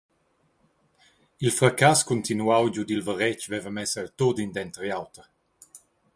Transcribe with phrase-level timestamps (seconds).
[1.45, 5.25] Il fraccass cuntinuau giu dil Varetg veva mess el tut indentergliauter.